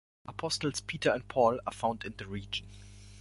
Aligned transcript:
Apostles 0.25 0.79
Peter 0.81 1.11
and 1.11 1.27
Paul, 1.27 1.59
are 1.67 1.71
found 1.73 2.05
in 2.05 2.15
the 2.17 2.25
region. 2.25 2.65